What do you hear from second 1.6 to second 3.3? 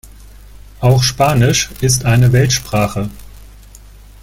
ist eine Weltsprache.